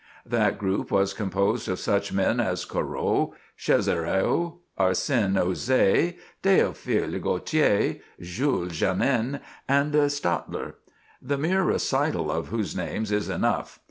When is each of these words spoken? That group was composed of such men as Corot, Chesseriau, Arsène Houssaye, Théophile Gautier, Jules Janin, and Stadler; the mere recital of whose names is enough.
That 0.25 0.57
group 0.57 0.89
was 0.89 1.13
composed 1.13 1.69
of 1.69 1.79
such 1.79 2.11
men 2.11 2.39
as 2.39 2.65
Corot, 2.65 3.33
Chesseriau, 3.55 4.57
Arsène 4.79 5.33
Houssaye, 5.37 6.17
Théophile 6.41 7.21
Gautier, 7.21 7.97
Jules 8.19 8.71
Janin, 8.71 9.41
and 9.69 9.93
Stadler; 9.93 10.73
the 11.21 11.37
mere 11.37 11.61
recital 11.61 12.31
of 12.31 12.47
whose 12.47 12.75
names 12.75 13.11
is 13.11 13.29
enough. 13.29 13.79